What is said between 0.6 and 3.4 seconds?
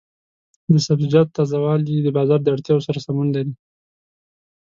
د سبزیجاتو تازه والي د بازار د اړتیاوو سره سمون